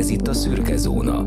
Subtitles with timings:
[0.00, 1.26] Ez itt a Szürke Zóna.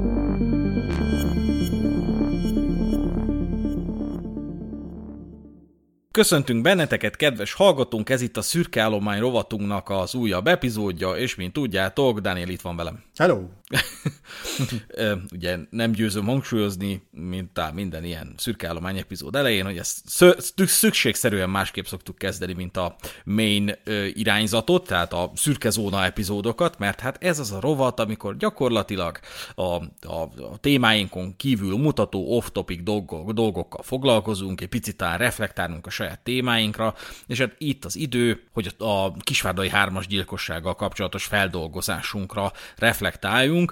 [6.11, 11.53] Köszöntünk benneteket, kedves hallgatónk, ez itt a Szürke Állomány rovatunknak az újabb epizódja, és mint
[11.53, 13.03] tudjátok, Daniel itt van velem.
[13.15, 13.39] Hello!
[15.33, 20.23] Ugye nem győzöm hangsúlyozni, mint á, minden ilyen szürke állomány epizód elején, hogy ezt
[20.65, 23.75] szükségszerűen másképp szoktuk kezdeni, mint a main
[24.13, 29.19] irányzatot, tehát a szürke zóna epizódokat, mert hát ez az a rovat, amikor gyakorlatilag
[29.55, 35.89] a, a, a témáinkon kívül mutató off-topic dolgok, dolgokkal foglalkozunk, egy picit talán reflektálunk a
[35.89, 36.95] saját témáinkra,
[37.27, 43.62] és hát itt az idő, hogy a kisvárdai hármas gyilkossággal kapcsolatos feldolgozásunkra reflektáljunk.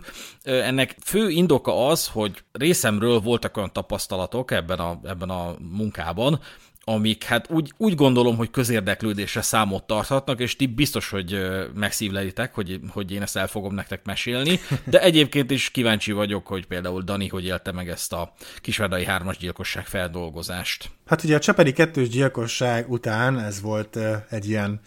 [0.43, 6.39] Ennek fő indoka az, hogy részemről voltak olyan tapasztalatok ebben a, ebben a munkában,
[6.83, 11.41] amik hát úgy, úgy gondolom, hogy közérdeklődésre számot tarthatnak, és ti biztos, hogy
[11.75, 16.65] megszívlelitek, hogy, hogy én ezt el fogom nektek mesélni, de egyébként is kíváncsi vagyok, hogy
[16.65, 20.89] például Dani hogy élte meg ezt a kisvárdai hármas gyilkosság feldolgozást.
[21.05, 23.97] Hát ugye a Cseperi kettős gyilkosság után ez volt
[24.29, 24.79] egy ilyen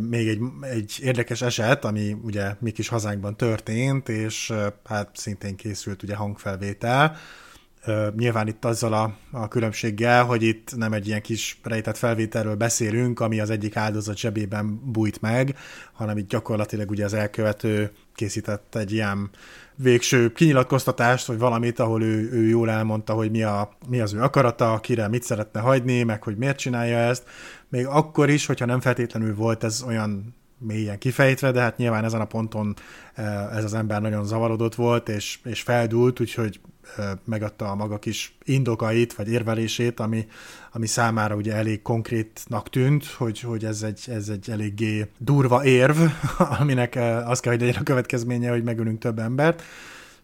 [0.00, 4.52] még egy, egy érdekes eset, ami ugye mi kis hazánkban történt, és
[4.84, 7.16] hát szintén készült ugye hangfelvétel.
[8.16, 13.20] Nyilván itt azzal a, a különbséggel, hogy itt nem egy ilyen kis rejtett felvételről beszélünk,
[13.20, 15.56] ami az egyik áldozat zsebében bújt meg,
[15.92, 19.30] hanem itt gyakorlatilag ugye az elkövető készített egy ilyen
[19.74, 24.20] végső kinyilatkoztatást, vagy valamit, ahol ő, ő jól elmondta, hogy mi, a, mi az ő
[24.22, 27.24] akarata, kire mit szeretne hagyni, meg hogy miért csinálja ezt.
[27.68, 32.20] Még akkor is, hogyha nem feltétlenül volt ez olyan mélyen kifejtve, de hát nyilván ezen
[32.20, 32.76] a ponton
[33.52, 36.60] ez az ember nagyon zavarodott volt, és, és feldúlt, úgyhogy
[37.24, 40.26] megadta a maga kis indokait, vagy érvelését, ami,
[40.72, 45.96] ami számára ugye elég konkrétnak tűnt, hogy, hogy ez, egy, ez egy eléggé durva érv,
[46.60, 49.62] aminek az kell, hogy legyen a következménye, hogy megölünk több embert.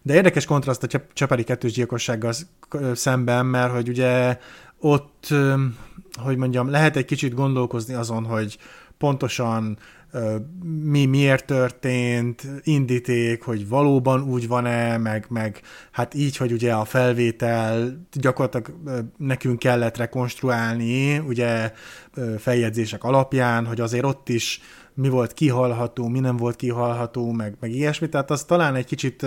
[0.01, 2.33] De érdekes kontraszt a Cseperi kettős gyilkossággal
[2.93, 4.37] szemben, mert hogy ugye
[4.79, 5.27] ott,
[6.21, 8.57] hogy mondjam, lehet egy kicsit gondolkozni azon, hogy
[8.97, 9.77] pontosan
[10.83, 16.85] mi miért történt, indíték, hogy valóban úgy van-e, meg, meg hát így, hogy ugye a
[16.85, 18.79] felvétel gyakorlatilag
[19.17, 21.71] nekünk kellett rekonstruálni, ugye
[22.37, 24.61] feljegyzések alapján, hogy azért ott is
[24.93, 29.25] mi volt kihalható, mi nem volt kihalható, meg, meg ilyesmi, tehát az talán egy kicsit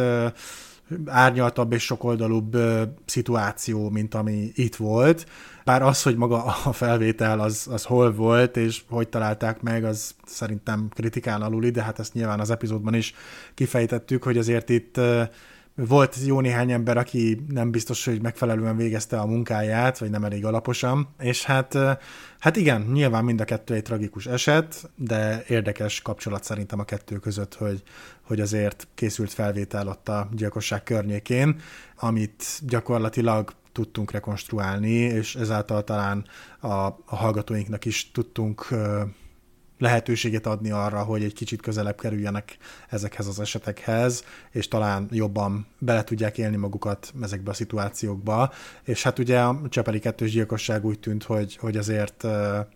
[1.06, 2.56] árnyaltabb és sokoldalúbb
[3.04, 5.26] szituáció, mint ami itt volt.
[5.66, 10.14] Bár az, hogy maga a felvétel az, az hol volt, és hogy találták meg, az
[10.26, 13.14] szerintem kritikán aluli, de hát ezt nyilván az epizódban is
[13.54, 15.00] kifejtettük, hogy azért itt
[15.74, 20.44] volt jó néhány ember, aki nem biztos, hogy megfelelően végezte a munkáját, vagy nem elég
[20.44, 21.78] alaposan, és hát,
[22.38, 27.16] hát igen, nyilván mind a kettő egy tragikus eset, de érdekes kapcsolat szerintem a kettő
[27.16, 27.82] között, hogy,
[28.22, 31.60] hogy azért készült felvétel ott a gyilkosság környékén,
[31.96, 36.24] amit gyakorlatilag tudtunk rekonstruálni, és ezáltal talán
[36.60, 36.68] a,
[37.04, 38.68] a hallgatóinknak is tudtunk
[39.78, 42.56] lehetőséget adni arra, hogy egy kicsit közelebb kerüljenek
[42.88, 48.52] ezekhez az esetekhez, és talán jobban bele tudják élni magukat ezekbe a szituációkba.
[48.84, 52.26] És hát ugye a Csepeli kettős gyilkosság úgy tűnt, hogy, hogy azért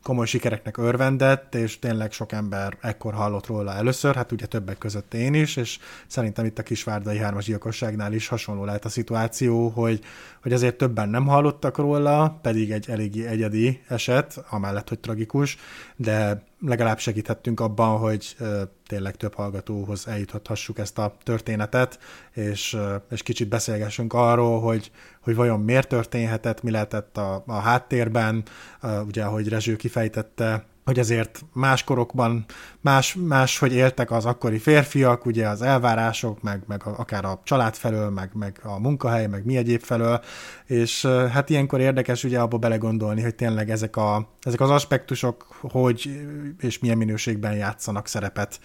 [0.03, 5.15] komoly sikereknek örvendett, és tényleg sok ember ekkor hallott róla először, hát ugye többek között
[5.15, 10.01] én is, és szerintem itt a Kisvárdai hármas gyilkosságnál is hasonló lehet a szituáció, hogy,
[10.43, 15.59] hogy azért többen nem hallottak róla, pedig egy eléggé egyedi eset, amellett, hogy tragikus,
[15.97, 18.37] de legalább segíthettünk abban, hogy
[18.87, 21.99] tényleg több hallgatóhoz eljuthassuk ezt a történetet,
[22.33, 22.77] és,
[23.11, 24.91] és kicsit beszélgessünk arról, hogy,
[25.21, 28.43] hogy vajon miért történhetett, mi lehetett a, a háttérben,
[29.07, 32.45] ugye ahogy Rezső kifejtette, hogy azért más korokban
[32.81, 37.75] más, más, hogy éltek az akkori férfiak, ugye az elvárások, meg, meg akár a család
[37.75, 40.21] felől, meg, meg a munkahely, meg mi egyéb felől,
[40.67, 46.27] és hát ilyenkor érdekes ugye abba belegondolni, hogy tényleg ezek, a, ezek az aspektusok hogy
[46.59, 48.61] és milyen minőségben játszanak szerepet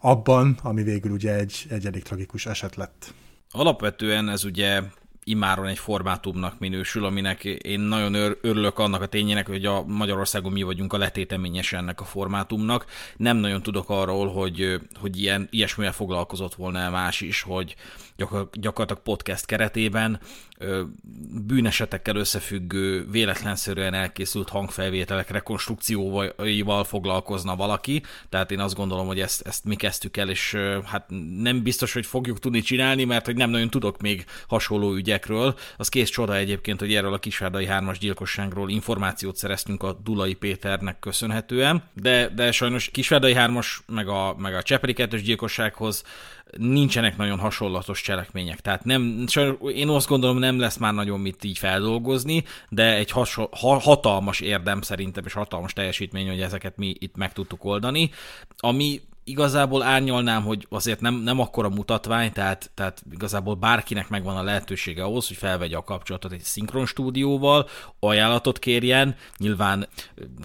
[0.00, 3.14] abban, ami végül ugye egy, egy elég tragikus eset lett.
[3.50, 4.82] Alapvetően ez ugye
[5.30, 10.62] imáron egy formátumnak minősül, aminek én nagyon örülök annak a tényének, hogy a Magyarországon mi
[10.62, 12.84] vagyunk a letéteményes ennek a formátumnak.
[13.16, 17.74] Nem nagyon tudok arról, hogy, hogy ilyen, ilyesmivel foglalkozott volna más is, hogy
[18.52, 20.20] gyakorlatilag podcast keretében
[21.46, 29.64] bűnesetekkel összefüggő, véletlenszerűen elkészült hangfelvételek rekonstrukcióival foglalkozna valaki, tehát én azt gondolom, hogy ezt, ezt
[29.64, 31.04] mi kezdtük el, és hát
[31.40, 35.54] nem biztos, hogy fogjuk tudni csinálni, mert hogy nem nagyon tudok még hasonló ügyekről.
[35.76, 40.98] Az kész csoda egyébként, hogy erről a Kisvárdai hármas gyilkosságról információt szereztünk a Dulai Péternek
[40.98, 46.04] köszönhetően, de, de sajnos Kisvárdai hármas, meg a, meg a Cseperi kettős gyilkossághoz
[46.56, 48.60] nincsenek nagyon hasonlatos cselekmények.
[48.60, 49.24] Tehát nem,
[49.74, 53.48] én azt gondolom, nem lesz már nagyon mit így feldolgozni, de egy hasonl,
[53.80, 58.10] hatalmas érdem szerintem, és hatalmas teljesítmény, hogy ezeket mi itt meg tudtuk oldani.
[58.56, 64.42] Ami igazából árnyalnám, hogy azért nem, nem akkora mutatvány, tehát, tehát igazából bárkinek megvan a
[64.42, 67.68] lehetősége ahhoz, hogy felvegye a kapcsolatot egy szinkron stúdióval,
[68.00, 69.88] ajánlatot kérjen, nyilván,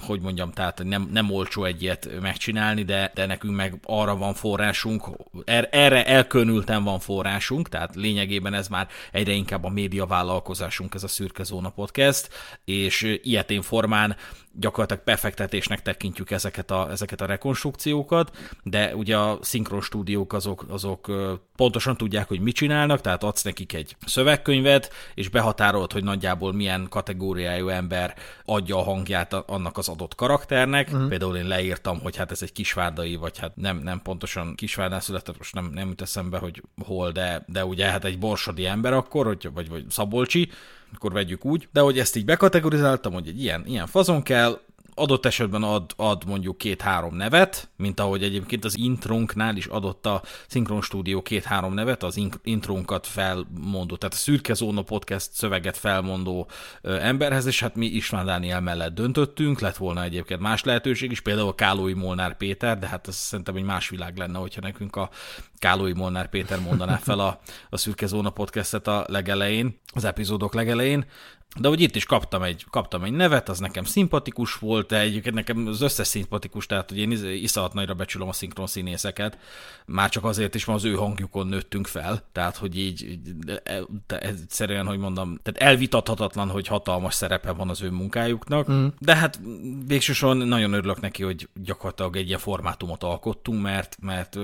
[0.01, 4.33] hogy mondjam, tehát nem, nem olcsó egy ilyet megcsinálni, de, de nekünk meg arra van
[4.33, 5.09] forrásunk,
[5.45, 11.03] er, erre elkönülten van forrásunk, tehát lényegében ez már egyre inkább a média vállalkozásunk, ez
[11.03, 12.29] a Szürke Zóna Podcast,
[12.65, 14.15] és ilyetén formán
[14.59, 21.11] gyakorlatilag befektetésnek tekintjük ezeket a, ezeket a rekonstrukciókat, de ugye a szinkron stúdiók azok, azok
[21.55, 26.87] pontosan tudják, hogy mit csinálnak, tehát adsz nekik egy szövegkönyvet, és behatárolod, hogy nagyjából milyen
[26.89, 28.15] kategóriájú ember
[28.45, 30.87] adja a hangját annak az adott karakternek.
[30.87, 31.07] Uh-huh.
[31.07, 35.37] Például én leírtam, hogy hát ez egy kisvárdai, vagy hát nem, nem pontosan kisvárdán született,
[35.37, 39.25] most nem, nem jut eszembe, hogy hol, de, de ugye hát egy borsodi ember akkor,
[39.25, 40.49] hogy, vagy, vagy Szabolcsi,
[40.93, 44.59] akkor vegyük úgy, de hogy ezt így bekategorizáltam, hogy egy ilyen, ilyen fazon kell,
[44.95, 50.21] adott esetben ad, ad mondjuk két-három nevet, mint ahogy egyébként az intrónknál is adott a
[50.47, 56.47] Synchron Studio két-három nevet, az intrónkat felmondó, tehát a Szürke Zóna podcast szöveget felmondó
[56.81, 61.55] emberhez, és hát mi István Dániel mellett döntöttünk, lett volna egyébként más lehetőség is, például
[61.55, 65.09] Kálói Molnár Péter, de hát ez szerintem egy más világ lenne, hogyha nekünk a
[65.59, 71.05] Kálói Molnár Péter mondaná fel a, a Szürke Zóna podcastet a legelején, az epizódok legelején,
[71.59, 75.67] de hogy itt is kaptam egy, kaptam egy nevet, az nekem szimpatikus volt, egyébként nekem
[75.67, 79.37] az összes szimpatikus, tehát hogy én iszonyat nagyra becsülöm a szinkron színészeket,
[79.85, 83.19] már csak azért is, mert az ő hangjukon nőttünk fel, tehát hogy így,
[83.63, 88.87] e, egyszerűen, hogy mondom, tehát elvitathatatlan, hogy hatalmas szerepe van az ő munkájuknak, mm.
[88.99, 89.39] de hát
[89.87, 94.37] végsősorban nagyon örülök neki, hogy gyakorlatilag egy ilyen formátumot alkottunk, mert, mert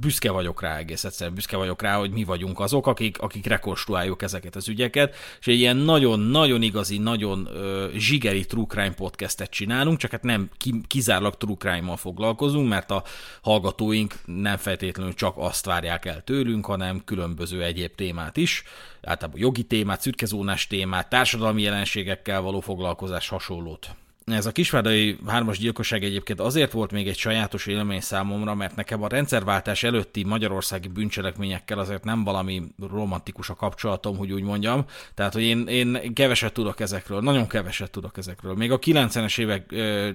[0.00, 4.22] büszke vagyok rá egész egyszerűen, büszke vagyok rá, hogy mi vagyunk azok, akik, akik rekonstruáljuk
[4.22, 9.50] ezeket az ügyeket, és egy ilyen nagyon nagyon igazi, nagyon ö, zsigeri true crime podcastet
[9.50, 13.04] csinálunk, csak hát nem ki, kizárólag true crime-mal foglalkozunk, mert a
[13.42, 18.62] hallgatóink nem feltétlenül csak azt várják el tőlünk, hanem különböző egyéb témát is,
[19.02, 23.94] általában jogi témát, szürkezónás témát, társadalmi jelenségekkel való foglalkozás hasonlót.
[24.24, 29.02] Ez a kisvárdai hármas gyilkosság egyébként azért volt még egy sajátos élmény számomra, mert nekem
[29.02, 34.84] a rendszerváltás előtti magyarországi bűncselekményekkel azért nem valami romantikus a kapcsolatom, hogy úgy mondjam.
[35.14, 38.54] Tehát, hogy én, én keveset tudok ezekről, nagyon keveset tudok ezekről.
[38.54, 39.66] Még a 90-es évek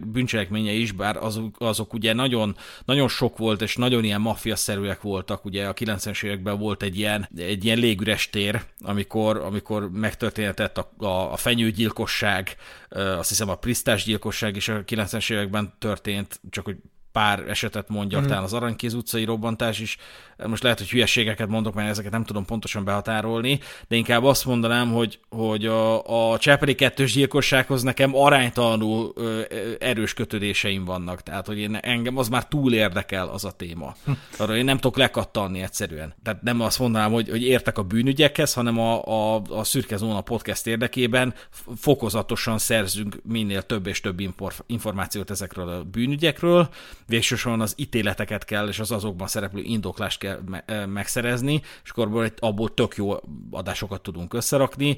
[0.08, 5.46] bűncselekménye is, bár azok, azok ugye nagyon, nagyon sok volt, és nagyon ilyen maffiaszerűek voltak.
[5.46, 10.92] Ugye a 90-es években volt egy ilyen, egy ilyen légüres tér, amikor, amikor megtörténhetett a,
[10.98, 12.56] a, a fenyőgyilkosság,
[12.90, 16.78] azt hiszem a Prisztás gyilkosság is a 90-es években történt, csak hogy
[17.12, 18.28] pár esetet mondjak, mm.
[18.28, 19.98] talán az Aranykéz utcai robbantás is.
[20.46, 24.92] Most lehet, hogy hülyeségeket mondok, mert ezeket nem tudom pontosan behatárolni, de inkább azt mondanám,
[24.92, 29.42] hogy, hogy a, a Csepeli kettős gyilkossághoz nekem aránytalanul ö,
[29.80, 31.22] erős kötődéseim vannak.
[31.24, 33.96] Tehát, hogy én, engem az már túl érdekel az a téma.
[34.06, 34.12] Hm.
[34.38, 36.14] Arra én nem tudok lekattanni egyszerűen.
[36.24, 40.22] Tehát nem azt mondanám, hogy, hogy értek a bűnügyekhez, hanem a, a, a Szürke Zóna
[40.22, 41.34] podcast érdekében
[41.76, 44.22] fokozatosan szerzünk minél több és több
[44.66, 46.70] információt ezekről a bűnügyekről,
[47.08, 52.74] végsősorban az ítéleteket kell, és az azokban szereplő indoklást kell me- megszerezni, és akkor abból
[52.74, 53.14] tök jó
[53.52, 54.98] adásokat tudunk összerakni.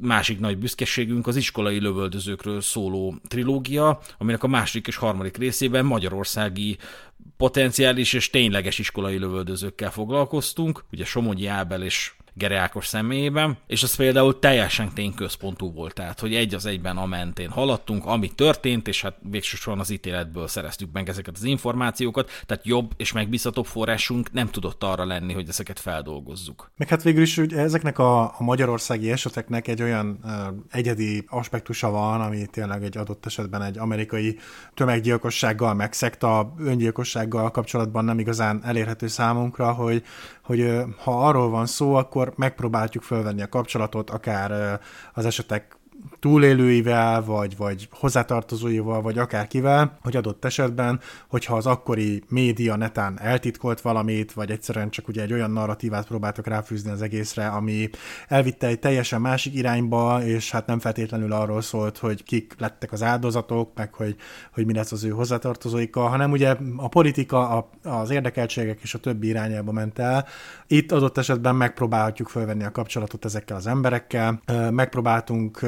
[0.00, 6.78] Másik nagy büszkeségünk az iskolai lövöldözőkről szóló trilógia, aminek a második és harmadik részében magyarországi
[7.36, 13.94] potenciális és tényleges iskolai lövöldözőkkel foglalkoztunk, ugye Somogyi Ábel és Gere Ákos személyében, és az
[13.94, 19.02] például teljesen tényközpontú volt, tehát hogy egy az egyben a mentén haladtunk, ami történt, és
[19.02, 24.48] hát végsősorban az ítéletből szereztük meg ezeket az információkat, tehát jobb és megbízhatóbb forrásunk nem
[24.48, 26.70] tudott arra lenni, hogy ezeket feldolgozzuk.
[26.76, 30.30] Meg hát végül is hogy ezeknek a, a magyarországi eseteknek egy olyan uh,
[30.70, 34.38] egyedi aspektusa van, ami tényleg egy adott esetben egy amerikai
[34.74, 40.04] tömeggyilkossággal, meg szekta öngyilkossággal kapcsolatban nem igazán elérhető számunkra, hogy,
[40.42, 44.80] hogy ha arról van szó, akkor megpróbáljuk fölvenni a kapcsolatot, akár
[45.14, 45.76] az esetek
[46.22, 53.80] túlélőivel, vagy, vagy hozzátartozóival, vagy akárkivel, hogy adott esetben, hogyha az akkori média netán eltitkolt
[53.80, 57.90] valamit, vagy egyszerűen csak ugye egy olyan narratívát próbáltak ráfűzni az egészre, ami
[58.28, 63.02] elvitte egy teljesen másik irányba, és hát nem feltétlenül arról szólt, hogy kik lettek az
[63.02, 64.16] áldozatok, meg hogy,
[64.52, 68.98] hogy mi lesz az ő hozzátartozóikkal, hanem ugye a politika, a, az érdekeltségek és a
[68.98, 70.26] többi irányába ment el.
[70.66, 75.60] Itt adott esetben megpróbálhatjuk fölvenni a kapcsolatot ezekkel az emberekkel, megpróbáltunk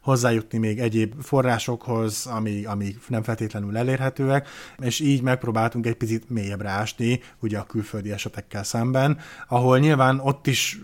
[0.00, 6.68] hozzájutni még egyéb forrásokhoz, ami, ami nem feltétlenül elérhetőek, és így megpróbáltunk egy picit mélyebbre
[6.68, 10.80] ásni, ugye a külföldi esetekkel szemben, ahol nyilván ott is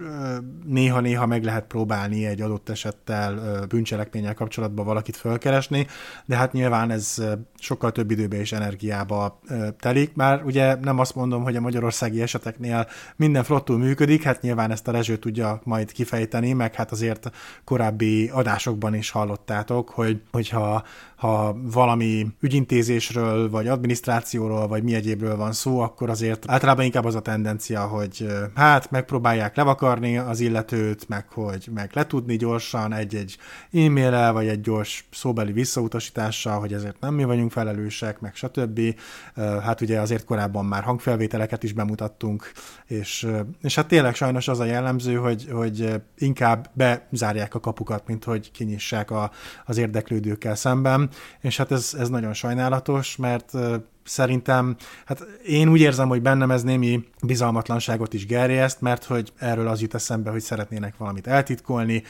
[0.66, 5.86] néha-néha meg lehet próbálni egy adott esettel bűncselekménnyel kapcsolatban valakit fölkeresni,
[6.24, 7.22] de hát nyilván ez
[7.58, 9.40] sokkal több időbe és energiába
[9.78, 14.70] telik, már ugye nem azt mondom, hogy a magyarországi eseteknél minden flottul működik, hát nyilván
[14.70, 17.30] ezt a Rezső tudja majd kifejteni, meg hát azért
[17.64, 20.84] korábbi adásokban is hallottátok, hogy hogyha
[21.16, 27.14] ha valami ügyintézésről, vagy adminisztrációról, vagy mi egyébről van szó, akkor azért általában inkább az
[27.14, 33.36] a tendencia, hogy hát megpróbálják levakarni az illetőt, meg hogy meg letudni gyorsan egy-egy
[33.72, 38.80] e-mail vagy egy gyors szóbeli visszautasítással, hogy ezért nem mi vagyunk felelősek, meg stb.
[39.62, 42.52] Hát ugye azért korábban már hangfelvételeket is bemutattunk,
[42.86, 43.26] és,
[43.62, 48.50] és hát tényleg sajnos az a jellemző, hogy, hogy inkább bezárják a kapukat, mint hogy
[48.50, 49.30] kinyissák a,
[49.64, 51.10] az érdeklődőkkel szemben,
[51.40, 53.52] és hát ez, ez nagyon sajnálatos, mert
[54.06, 59.68] szerintem, hát én úgy érzem, hogy bennem ez némi bizalmatlanságot is gerjeszt, mert hogy erről
[59.68, 62.02] az jut eszembe, hogy szeretnének valamit eltitkolni,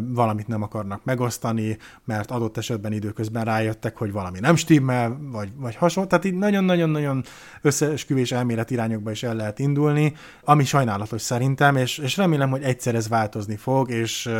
[0.00, 5.76] valamit nem akarnak megosztani, mert adott esetben időközben rájöttek, hogy valami nem stimmel, vagy, vagy
[5.76, 6.08] hasonló.
[6.08, 7.24] Tehát így nagyon-nagyon-nagyon
[7.62, 10.14] összeesküvés elmélet irányokba is el lehet indulni,
[10.44, 14.30] ami sajnálatos szerintem, és, és remélem, hogy egyszer ez változni fog, és,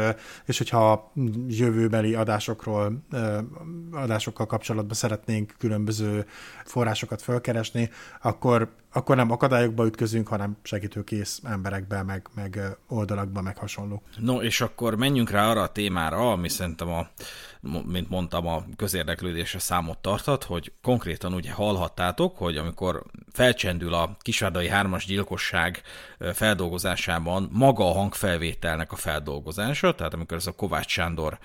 [0.45, 1.13] és hogyha
[1.49, 3.05] jövőbeli adásokról,
[3.93, 6.27] adásokkal kapcsolatban szeretnénk különböző
[6.77, 7.91] forrásokat fölkeresni,
[8.23, 14.03] akkor, akkor nem akadályokba ütközünk, hanem segítőkész emberekbe, meg, meg oldalakba, meg hasonló.
[14.19, 17.09] No, és akkor menjünk rá arra a témára, ami szerintem a
[17.87, 24.69] mint mondtam, a közérdeklődésre számot tartat, hogy konkrétan ugye hallhattátok, hogy amikor felcsendül a Kisárdai
[24.69, 25.83] hármas gyilkosság
[26.33, 31.39] feldolgozásában maga a hangfelvételnek a feldolgozása, tehát amikor ez a Kovács Sándor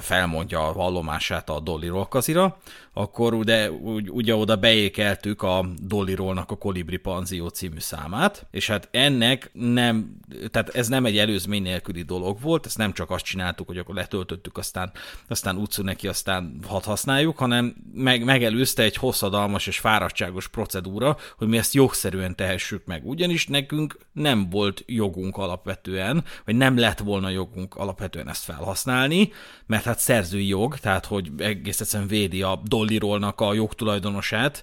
[0.00, 2.58] felmondja a vallomását a Dolly Rolkazira,
[2.92, 3.70] akkor ugye,
[4.08, 10.16] ugye oda beékeltük a Dolly a Kolibri Panzió című számát, és hát ennek nem,
[10.50, 13.94] tehát ez nem egy előzmény nélküli dolog volt, ezt nem csak azt csináltuk, hogy akkor
[13.94, 14.92] letöltöttük, aztán,
[15.28, 21.48] aztán utcu neki, aztán hat használjuk, hanem meg, megelőzte egy hosszadalmas és fáradtságos procedúra, hogy
[21.48, 23.06] mi ezt jogszerűen tehessük meg.
[23.06, 29.32] Ugyanis nekünk nem volt jogunk alapvetően, vagy nem lett volna jogunk alapvetően ezt felhasználni,
[29.66, 34.62] mert hát szerzői jog, tehát hogy egész egyszerűen védi a dollirolnak a jogtulajdonosát,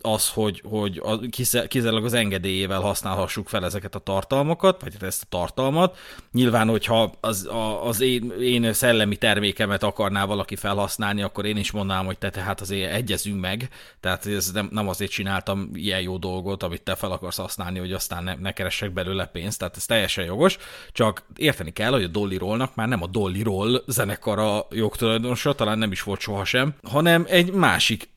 [0.00, 1.20] az, hogy, hogy a,
[1.68, 5.98] kizárólag az engedélyével használhassuk fel ezeket a tartalmakat, vagy ezt a tartalmat.
[6.32, 11.70] Nyilván, hogyha az, a, az én, én szellemi termékemet akarná valaki felhasználni, akkor én is
[11.70, 13.68] mondanám, hogy te tehát azért egyezünk meg,
[14.00, 17.92] tehát ez nem, nem azért csináltam ilyen jó dolgot, amit te fel akarsz használni, hogy
[17.92, 20.58] aztán ne, ne keressek belőle pénzt, tehát ez teljesen jogos,
[20.92, 25.52] csak érteni kell, hogy a Dolly Rollnak már nem a Dolly Roll zenekar a jogtulajdonosa,
[25.52, 28.08] talán nem is volt sohasem, hanem egy másik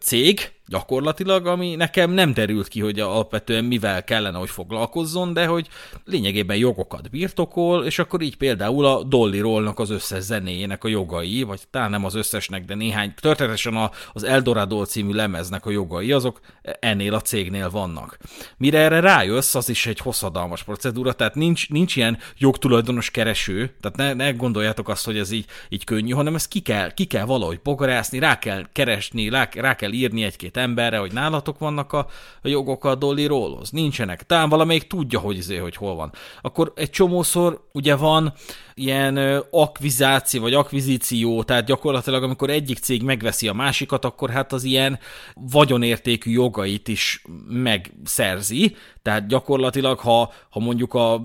[0.00, 5.68] cég, gyakorlatilag, ami nekem nem derült ki, hogy alapvetően mivel kellene, hogy foglalkozzon, de hogy
[6.04, 11.42] lényegében jogokat birtokol, és akkor így például a Dolly Rollnak az összes zenéjének a jogai,
[11.42, 16.40] vagy talán nem az összesnek, de néhány, történetesen az Eldorado című lemeznek a jogai, azok
[16.80, 18.18] ennél a cégnél vannak.
[18.56, 23.96] Mire erre rájössz, az is egy hosszadalmas procedúra, tehát nincs, nincs ilyen jogtulajdonos kereső, tehát
[23.96, 27.24] ne, ne gondoljátok azt, hogy ez így, így könnyű, hanem ezt ki kell, ki kell
[27.24, 32.06] valahogy bogarászni, rá kell keresni, rá, rá kell írni egy-két emberre, hogy nálatok vannak a,
[32.42, 33.70] a jogok a Dolly Rollhoz.
[33.70, 34.26] Nincsenek.
[34.26, 36.12] Talán valamelyik tudja, hogy, izé, hogy hol van.
[36.40, 38.32] Akkor egy csomószor ugye van
[38.74, 44.64] ilyen akvizáció, vagy akvizíció, tehát gyakorlatilag amikor egyik cég megveszi a másikat, akkor hát az
[44.64, 44.98] ilyen
[45.34, 51.20] vagyonértékű jogait is megszerzi, tehát gyakorlatilag, ha, ha mondjuk a,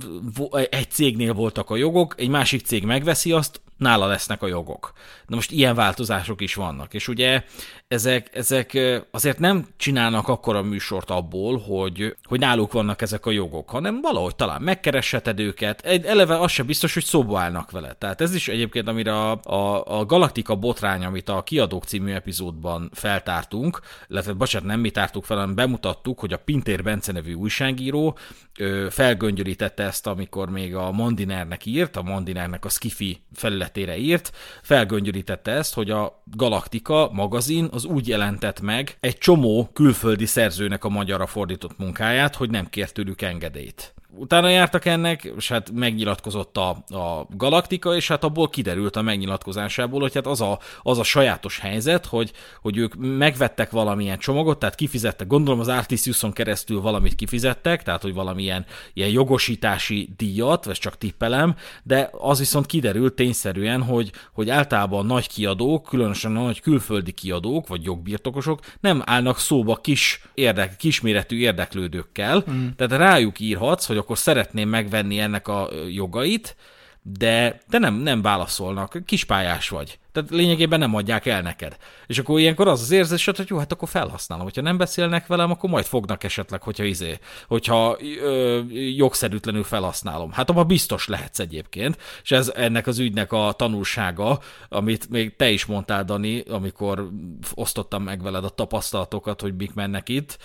[0.69, 4.93] egy cégnél voltak a jogok, egy másik cég megveszi azt, nála lesznek a jogok.
[5.27, 7.43] Na most ilyen változások is vannak, és ugye
[7.91, 8.77] ezek, ezek
[9.12, 14.36] azért nem csinálnak akkora műsort abból, hogy, hogy náluk vannak ezek a jogok, hanem valahogy
[14.36, 17.93] talán megkeresheted őket, egy, eleve az sem biztos, hogy szóba állnak vele.
[17.93, 22.89] Tehát ez is egyébként, amire a, a, a Galaktika botrány, amit a Kiadók című epizódban
[22.93, 23.79] feltártunk,
[24.10, 28.17] illetve bocsánat, nem mi tártuk fel, hanem bemutattuk, hogy a Pintér Bence nevű újságíró
[28.57, 34.31] ö, felgöngyörítette ezt, amikor még a Mondinernek írt, a Mondinernek a Skifi felületére írt,
[34.62, 40.89] felgöngyörítette ezt, hogy a Galaktika magazin az úgy jelentett meg egy csomó külföldi szerzőnek a
[40.89, 43.93] magyarra fordított munkáját, hogy nem kért tőlük engedélyt.
[44.15, 50.00] Utána jártak ennek, és hát megnyilatkozott a, a Galaktika, és hát abból kiderült a megnyilatkozásából,
[50.00, 54.75] hogy hát az a, az a sajátos helyzet, hogy, hogy ők megvettek valamilyen csomagot, tehát
[54.75, 60.98] kifizettek, gondolom az Artisiuson keresztül valamit kifizettek, tehát hogy valamilyen ilyen jogosítási díjat, vagy csak
[60.98, 67.12] tippelem, de az viszont kiderült tényszerűen, hogy, hogy általában nagy kiadók, különösen a nagy külföldi
[67.12, 72.68] kiadók, vagy jogbirtokosok nem állnak szóba kis, érdek, kisméretű érdeklődőkkel, mm.
[72.75, 76.55] tehát rájuk írhatsz, hogy akkor szeretném megvenni ennek a jogait,
[77.01, 80.00] de, de nem, nem válaszolnak, kispályás vagy.
[80.12, 81.77] Tehát lényegében nem adják el neked.
[82.08, 84.44] És akkor ilyenkor az az érzés, hogy jó, hát akkor felhasználom.
[84.44, 88.62] Hogyha nem beszélnek velem, akkor majd fognak esetleg, hogyha izé, hogyha ö,
[88.96, 90.32] jogszerűtlenül felhasználom.
[90.32, 94.39] Hát abban biztos lehetsz egyébként, és ez ennek az ügynek a tanulsága,
[94.70, 97.10] amit még te is mondtál, Dani, amikor
[97.53, 100.38] osztottam meg veled a tapasztalatokat, hogy mik mennek itt,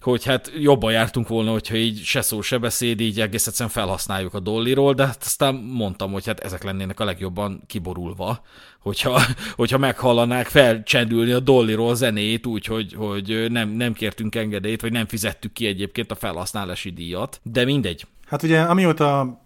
[0.00, 4.34] hogy hát jobban jártunk volna, hogyha így se szó, se beszéd, így egész egyszerűen felhasználjuk
[4.34, 8.42] a dolliról, de hát aztán mondtam, hogy hát ezek lennének a legjobban kiborulva,
[8.80, 9.20] hogyha,
[9.54, 15.52] hogyha meghallanák felcsendülni a dolliról zenét úgy, hogy, nem, nem kértünk engedélyt, vagy nem fizettük
[15.52, 18.06] ki egyébként a felhasználási díjat, de mindegy.
[18.26, 19.38] Hát ugye amióta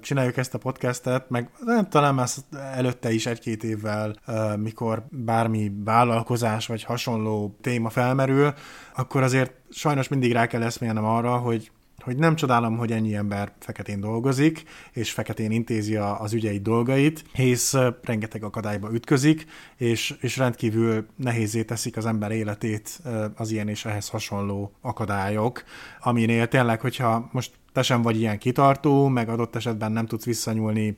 [0.00, 1.50] csináljuk ezt a podcastet, meg
[1.90, 2.28] talán már
[2.74, 4.14] előtte is egy-két évvel,
[4.56, 8.54] mikor bármi vállalkozás vagy hasonló téma felmerül,
[8.96, 11.70] akkor azért sajnos mindig rá kell eszmélnem arra, hogy
[12.06, 17.74] hogy nem csodálom, hogy ennyi ember feketén dolgozik, és feketén intézi az ügyeit dolgait, hisz
[18.02, 19.46] rengeteg akadályba ütközik,
[19.76, 23.00] és, és rendkívül nehézé teszik az ember életét
[23.36, 25.64] az ilyen és ehhez hasonló akadályok,
[26.00, 30.96] aminél tényleg, hogyha most te sem vagy ilyen kitartó, meg adott esetben nem tudsz visszanyúlni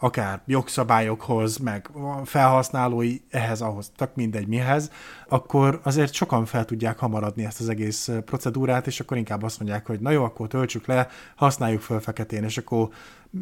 [0.00, 1.90] akár jogszabályokhoz, meg
[2.24, 4.90] felhasználói ehhez, ahhoz, tak mindegy mihez,
[5.28, 9.86] akkor azért sokan fel tudják hamaradni ezt az egész procedúrát, és akkor inkább azt mondják,
[9.86, 12.88] hogy na jó, akkor töltsük le, használjuk föl feketén, és akkor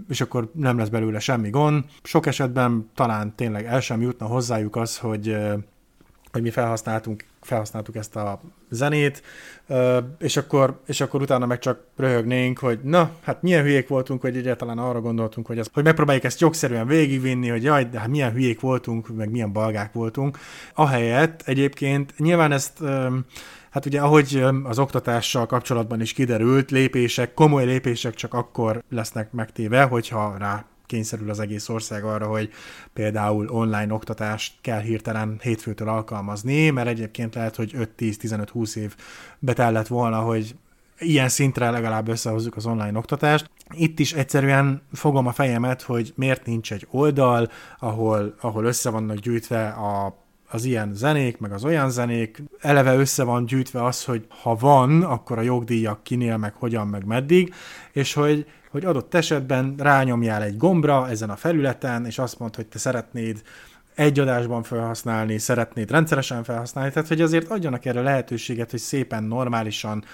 [0.08, 1.84] és akkor nem lesz belőle semmi gond.
[2.02, 5.36] Sok esetben talán tényleg el sem jutna hozzájuk az, hogy
[6.32, 9.23] hogy mi felhasználtunk, felhasználtuk ezt a zenét,
[10.19, 14.37] és akkor, és akkor utána meg csak röhögnénk, hogy na, hát milyen hülyék voltunk, hogy
[14.37, 18.33] egyáltalán arra gondoltunk, hogy, az, hogy megpróbáljuk ezt jogszerűen végigvinni, hogy jaj, de hát milyen
[18.33, 20.38] hülyék voltunk, meg milyen balgák voltunk.
[20.75, 22.83] Ahelyett egyébként nyilván ezt
[23.71, 29.82] Hát ugye, ahogy az oktatással kapcsolatban is kiderült, lépések, komoly lépések csak akkor lesznek megtéve,
[29.82, 32.50] hogyha rá kényszerül az egész ország arra, hogy
[32.92, 38.94] például online oktatást kell hirtelen hétfőtől alkalmazni, mert egyébként lehet, hogy 5-10-15-20 év
[39.38, 40.54] betellett volna, hogy
[40.99, 43.50] ilyen szintre legalább összehozzuk az online oktatást.
[43.75, 49.16] Itt is egyszerűen fogom a fejemet, hogy miért nincs egy oldal, ahol, ahol össze vannak
[49.16, 52.42] gyűjtve a az ilyen zenék, meg az olyan zenék.
[52.60, 57.04] Eleve össze van gyűjtve az, hogy ha van, akkor a jogdíjak kinél, meg hogyan, meg
[57.04, 57.54] meddig,
[57.92, 58.46] és hogy
[58.76, 63.43] hogy adott esetben rányomjál egy gombra ezen a felületen, és azt mondod, hogy te szeretnéd
[63.95, 70.04] egy adásban felhasználni, szeretnéd rendszeresen felhasználni, tehát hogy azért adjanak erre lehetőséget, hogy szépen, normálisan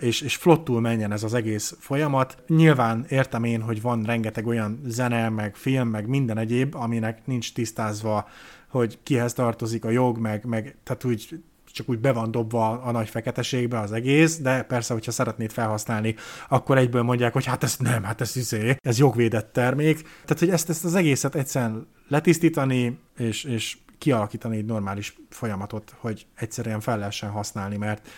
[0.00, 2.42] és, és flottul menjen ez az egész folyamat.
[2.46, 7.52] Nyilván értem én, hogy van rengeteg olyan zene, meg film, meg minden egyéb, aminek nincs
[7.52, 8.28] tisztázva,
[8.68, 12.90] hogy kihez tartozik a jog, meg, meg tehát úgy csak úgy be van dobva a
[12.90, 16.14] nagy feketeségbe az egész, de persze, hogyha szeretnéd felhasználni,
[16.48, 20.02] akkor egyből mondják, hogy hát ez nem, hát ez izé, ez jogvédett termék.
[20.02, 26.26] Tehát, hogy ezt, ezt az egészet egyszerűen letisztítani, és, és kialakítani egy normális folyamatot, hogy
[26.34, 28.08] egyszerűen fel lehessen használni, mert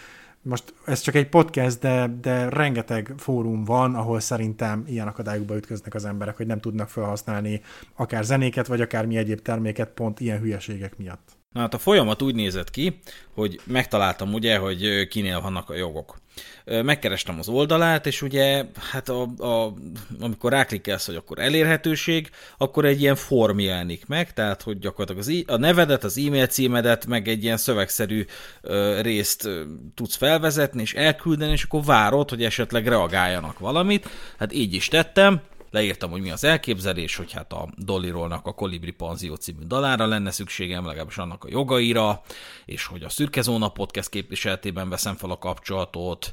[0.42, 5.94] most ez csak egy podcast, de, de rengeteg fórum van, ahol szerintem ilyen akadályokba ütköznek
[5.94, 7.60] az emberek, hogy nem tudnak felhasználni
[7.96, 11.39] akár zenéket, vagy akár mi egyéb terméket pont ilyen hülyeségek miatt.
[11.54, 13.00] Na hát a folyamat úgy nézett ki,
[13.34, 16.18] hogy megtaláltam ugye, hogy kinél vannak a jogok.
[16.64, 19.74] Megkerestem az oldalát, és ugye, hát a, a,
[20.20, 25.54] amikor ráklikkelsz, hogy akkor elérhetőség, akkor egy ilyen form jelenik meg, tehát hogy gyakorlatilag az,
[25.54, 28.24] a nevedet, az e-mail címedet, meg egy ilyen szövegszerű
[28.60, 29.62] ö, részt ö,
[29.94, 34.08] tudsz felvezetni, és elküldeni, és akkor várod, hogy esetleg reagáljanak valamit.
[34.38, 38.90] Hát így is tettem, leírtam, hogy mi az elképzelés, hogy hát a Dollirolnak a Kolibri
[38.90, 42.22] Panzió című dalára lenne szükségem, legalábbis annak a jogaira,
[42.64, 46.32] és hogy a Szürke Zóna podcast képviseletében veszem fel a kapcsolatot,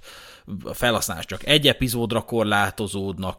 [0.64, 3.36] a felhasználás csak egy epizódra korlátozódna,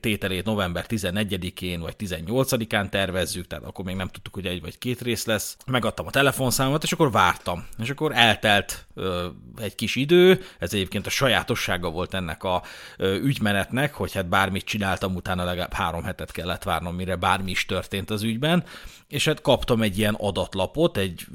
[0.00, 5.00] tételét november 14-én vagy 18-án tervezzük, tehát akkor még nem tudtuk, hogy egy vagy két
[5.00, 5.56] rész lesz.
[5.66, 7.66] Megadtam a telefonszámomat, és akkor vártam.
[7.78, 9.26] És akkor eltelt ö,
[9.60, 12.62] egy kis idő, ez egyébként a sajátossága volt ennek a
[12.96, 17.50] ö, ügymenetnek, hogy hát bármit csinál megpróbáltam, utána legalább három hetet kellett várnom, mire bármi
[17.50, 18.64] is történt az ügyben,
[19.08, 21.26] és hát kaptam egy ilyen adatlapot, egy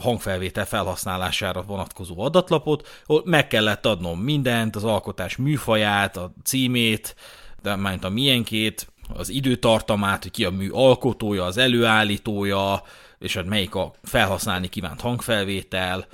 [0.00, 7.16] hangfelvétel felhasználására vonatkozó adatlapot, ahol meg kellett adnom mindent, az alkotás műfaját, a címét,
[7.62, 12.82] de már a milyenkét, az időtartamát, hogy ki a mű alkotója, az előállítója,
[13.18, 16.06] és hogy melyik a felhasználni kívánt hangfelvétel,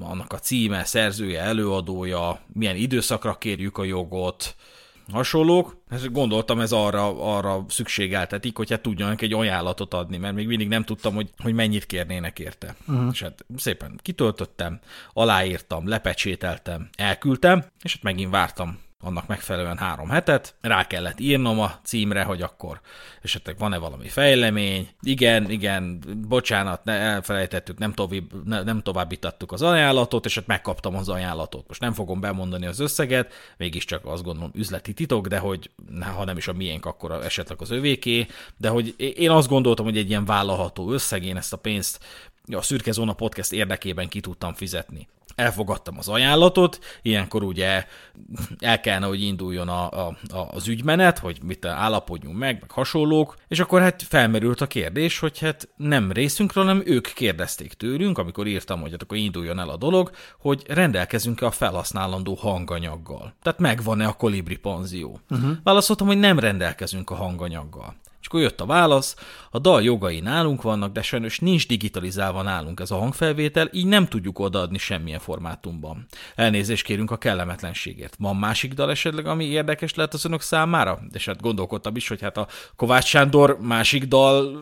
[0.00, 4.56] annak a címe, szerzője, előadója, milyen időszakra kérjük a jogot,
[5.12, 5.76] hasonlók.
[5.88, 10.84] Ezt gondoltam, ez arra, arra szükségeltetik, hogyha tudjanak egy ajánlatot adni, mert még mindig nem
[10.84, 12.74] tudtam, hogy, hogy mennyit kérnének érte.
[12.88, 13.08] Uh-huh.
[13.12, 14.80] És hát szépen kitöltöttem,
[15.12, 21.72] aláírtam, lepecsételtem, elküldtem, és hát megint vártam annak megfelelően három hetet, rá kellett írnom a
[21.82, 22.80] címre, hogy akkor
[23.22, 29.62] esetleg van-e valami fejlemény, igen, igen, bocsánat, ne, elfelejtettük, nem, tovább, ne, nem továbbítattuk az
[29.62, 31.68] ajánlatot, és hát megkaptam az ajánlatot.
[31.68, 35.70] Most nem fogom bemondani az összeget, mégiscsak azt gondolom üzleti titok, de hogy
[36.16, 39.96] ha nem is a miénk, akkor esetleg az övéké, de hogy én azt gondoltam, hogy
[39.96, 42.04] egy ilyen vállalható összeg, én ezt a pénzt
[42.52, 47.86] a Szürke Zóna podcast érdekében ki tudtam fizetni elfogadtam az ajánlatot, ilyenkor ugye
[48.58, 53.36] el kellene, hogy induljon a, a, a, az ügymenet, hogy mit állapodjunk meg, meg hasonlók,
[53.48, 58.46] és akkor hát felmerült a kérdés, hogy hát nem részünkről, hanem ők kérdezték tőlünk, amikor
[58.46, 63.34] írtam, hogy hát akkor induljon el a dolog, hogy rendelkezünk-e a felhasználandó hanganyaggal.
[63.42, 65.20] Tehát megvan-e a kolibri panzió.
[65.30, 65.50] Uh-huh.
[65.62, 67.94] Válaszoltam, hogy nem rendelkezünk a hanganyaggal.
[68.32, 69.16] Akkor jött a válasz,
[69.50, 74.06] a dal jogai nálunk vannak, de sajnos nincs digitalizálva nálunk ez a hangfelvétel, így nem
[74.06, 76.06] tudjuk odaadni semmilyen formátumban.
[76.34, 78.16] Elnézést kérünk a kellemetlenségért.
[78.18, 80.98] Van másik dal esetleg, ami érdekes lehet az önök számára?
[81.10, 84.60] De hát gondolkodtam is, hogy hát a Kovács Sándor másik dal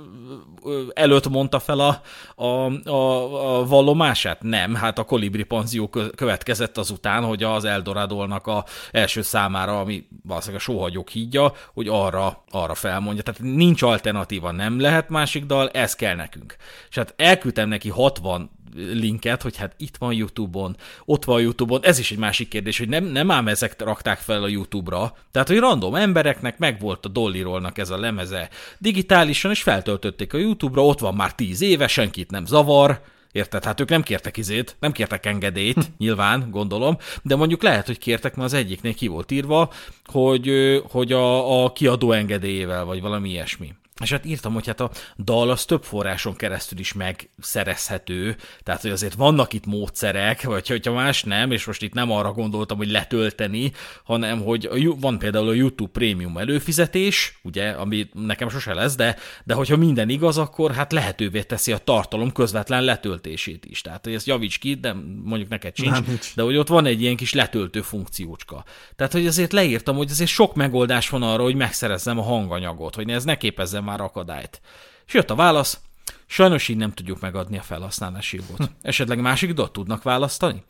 [0.92, 2.00] előtt mondta fel a,
[2.34, 2.44] a,
[2.90, 4.42] a, a vallomását?
[4.42, 10.60] Nem, hát a Kolibri Panzió következett azután, hogy az Eldorádolnak a első számára, ami valószínűleg
[10.60, 13.22] a sóhagyók hídja, hogy arra, arra felmondja.
[13.22, 16.56] Tehát nincs alternatíva, nem lehet másik dal, ez kell nekünk.
[16.90, 21.98] És hát elküldtem neki 60 linket, hogy hát itt van YouTube-on, ott van YouTube-on, ez
[21.98, 25.58] is egy másik kérdés, hogy nem, nem ám ezek rakták fel a YouTube-ra, tehát hogy
[25.58, 31.14] random embereknek megvolt a Dollirolnak ez a lemeze digitálisan, és feltöltötték a YouTube-ra, ott van
[31.14, 33.00] már tíz éve, senkit nem zavar,
[33.32, 33.64] Érted?
[33.64, 35.90] Hát ők nem kértek izét, nem kértek engedélyt, hm.
[35.98, 39.72] nyilván, gondolom, de mondjuk lehet, hogy kértek, mert az egyiknél ki volt írva,
[40.04, 40.50] hogy,
[40.90, 43.74] hogy a, a kiadó engedélyével, vagy valami ilyesmi.
[44.00, 48.90] És hát írtam, hogy hát a dal az több forráson keresztül is megszerezhető, tehát hogy
[48.90, 52.90] azért vannak itt módszerek, vagy hogyha más nem, és most itt nem arra gondoltam, hogy
[52.90, 53.72] letölteni,
[54.04, 54.68] hanem hogy
[55.00, 60.08] van például a YouTube Premium előfizetés, ugye, ami nekem sose lesz, de, de hogyha minden
[60.08, 63.80] igaz, akkor hát lehetővé teszi a tartalom közvetlen letöltését is.
[63.80, 67.00] Tehát, hogy ezt javíts ki, de mondjuk neked sincs, nem, de hogy ott van egy
[67.00, 68.64] ilyen kis letöltő funkciócska.
[68.96, 73.10] Tehát, hogy azért leírtam, hogy azért sok megoldás van arra, hogy megszerezzem a hanganyagot, hogy
[73.10, 74.60] ez ne képezzem már akadályt.
[75.06, 75.80] És jött a válasz,
[76.26, 78.70] sajnos így nem tudjuk megadni a felhasználási jogot.
[78.82, 80.64] Esetleg másik dot tudnak választani?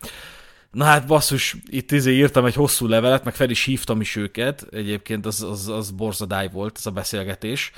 [0.71, 4.67] Na hát basszus, itt izé írtam egy hosszú levelet, meg fel is hívtam is őket,
[4.71, 7.73] egyébként az, az, az borzadály volt ez a beszélgetés.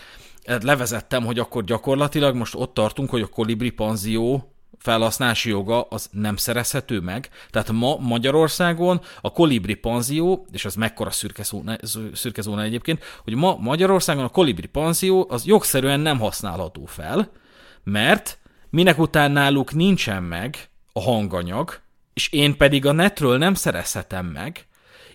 [0.45, 4.52] Hát levezettem, hogy akkor gyakorlatilag most ott tartunk, hogy a Kolibri Panzió
[4.83, 7.29] felhasználási joga az nem szerezhető meg.
[7.51, 11.77] Tehát ma Magyarországon a Kolibri panzió, és az mekkora szürke zóna,
[12.13, 17.31] szürke zóna egyébként, hogy ma Magyarországon a Kolibri panzió az jogszerűen nem használható fel,
[17.85, 18.39] mert
[18.71, 21.81] minek után náluk nincsen meg a hanganyag,
[22.15, 24.67] és én pedig a netről nem szerezhetem meg,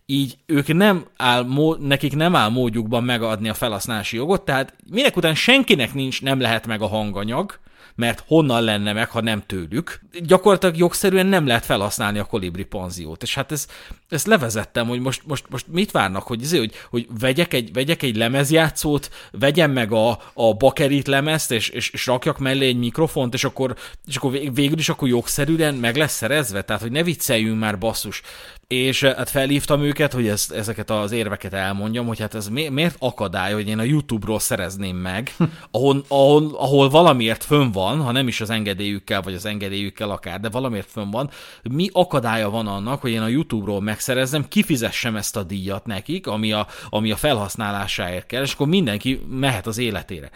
[0.05, 1.45] így ők nem áll,
[1.79, 6.67] nekik nem áll módjukban megadni a felhasználási jogot, tehát minek után senkinek nincs, nem lehet
[6.67, 7.59] meg a hanganyag,
[7.97, 10.01] mert honnan lenne meg, ha nem tőlük.
[10.19, 13.23] Gyakorlatilag jogszerűen nem lehet felhasználni a kolibri panziót.
[13.23, 13.67] És hát ez,
[14.09, 18.03] ezt levezettem, hogy most, most, most mit várnak, hogy, azért, hogy, hogy vegyek, egy, vegyek
[18.03, 23.33] egy lemezjátszót, vegyem meg a, a bakerit lemezt, és, és, és rakjak mellé egy mikrofont,
[23.33, 23.75] és akkor,
[24.07, 26.61] és akkor végül is akkor jogszerűen meg lesz szerezve.
[26.61, 28.21] Tehát, hogy ne vicceljünk már basszus
[28.67, 32.95] és hát felhívtam őket, hogy ezt, ezeket az érveket elmondjam, hogy hát ez mi, miért
[32.99, 35.35] akadály, hogy én a YouTube-ról szerezném meg,
[35.71, 40.39] ahol, ahol, ahol valamiért fönn van, ha nem is az engedélyükkel, vagy az engedélyükkel akár,
[40.39, 41.29] de valamiért fönn van,
[41.63, 46.51] mi akadálya van annak, hogy én a YouTube-ról megszerezzem, kifizessem ezt a díjat nekik, ami
[46.51, 50.31] a, ami a felhasználásáért kell, és akkor mindenki mehet az életére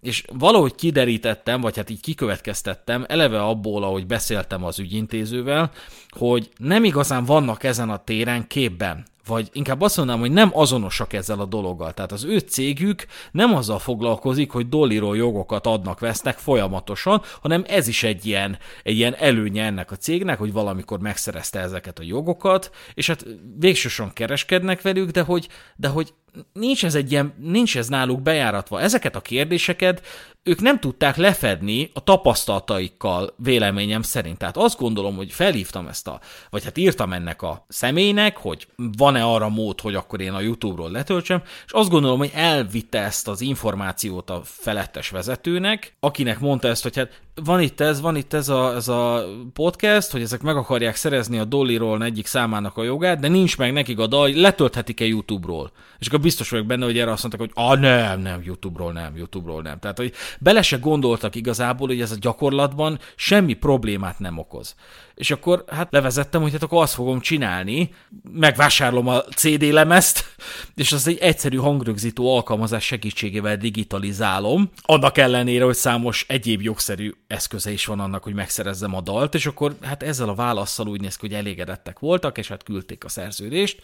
[0.00, 5.70] és valahogy kiderítettem, vagy hát így kikövetkeztettem, eleve abból, ahogy beszéltem az ügyintézővel,
[6.08, 11.12] hogy nem igazán vannak ezen a téren képben vagy inkább azt mondanám, hogy nem azonosak
[11.12, 11.92] ezzel a dologgal.
[11.92, 17.88] Tehát az ő cégük nem azzal foglalkozik, hogy dolliról jogokat adnak, vesznek folyamatosan, hanem ez
[17.88, 22.70] is egy ilyen, egy ilyen előnye ennek a cégnek, hogy valamikor megszerezte ezeket a jogokat,
[22.94, 23.26] és hát
[23.58, 26.12] végsősorban kereskednek velük, de hogy, de hogy
[26.52, 28.80] nincs ez egy ilyen, nincs ez náluk bejáratva.
[28.80, 30.02] Ezeket a kérdéseket
[30.42, 34.38] ők nem tudták lefedni a tapasztalataikkal, véleményem szerint.
[34.38, 39.24] Tehát azt gondolom, hogy felhívtam ezt a, vagy hát írtam ennek a személynek, hogy van-e
[39.24, 43.40] arra mód, hogy akkor én a YouTube-ról letöltsem, és azt gondolom, hogy elvitte ezt az
[43.40, 48.48] információt a felettes vezetőnek, akinek mondta ezt, hogy hát van itt ez, van itt ez
[48.48, 53.20] a, ez a podcast, hogy ezek meg akarják szerezni a Dolly-ról egyik számának a jogát,
[53.20, 55.72] de nincs meg nekik a dal, letölthetik-e YouTube-ról.
[55.98, 59.16] És akkor biztos vagyok benne, hogy erre azt mondták, hogy ah, nem, nem, YouTube-ról nem,
[59.16, 59.78] YouTube-ról nem.
[59.78, 64.74] Tehát, hogy bele se gondoltak igazából, hogy ez a gyakorlatban semmi problémát nem okoz.
[65.14, 67.94] És akkor hát levezettem, hogy hát akkor azt fogom csinálni,
[68.32, 70.34] megvásárolom a CD lemezt,
[70.74, 77.70] és az egy egyszerű hangrögzítő alkalmazás segítségével digitalizálom, annak ellenére, hogy számos egyéb jogszerű eszköze
[77.70, 81.16] is van annak, hogy megszerezzem a dalt, és akkor hát ezzel a válaszsal úgy néz
[81.16, 83.82] ki, hogy elégedettek voltak, és hát küldték a szerződést,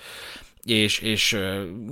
[0.66, 1.38] és, és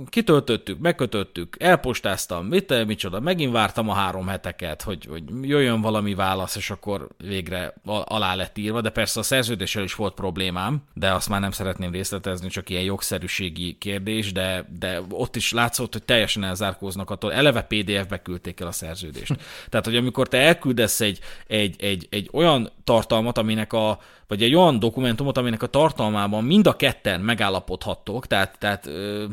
[0.09, 6.55] kitöltöttük, megkötöttük, elpostáztam, mit, micsoda, megint vártam a három heteket, hogy, hogy jöjjön valami válasz,
[6.55, 11.29] és akkor végre alá lett írva, de persze a szerződéssel is volt problémám, de azt
[11.29, 16.43] már nem szeretném részletezni, csak ilyen jogszerűségi kérdés, de, de ott is látszott, hogy teljesen
[16.43, 19.35] elzárkóznak attól, eleve PDF-be küldték el a szerződést.
[19.69, 24.55] Tehát, hogy amikor te elküldesz egy, egy, egy, egy olyan tartalmat, aminek a, vagy egy
[24.55, 28.89] olyan dokumentumot, aminek a tartalmában mind a ketten megállapodhattok, tehát, tehát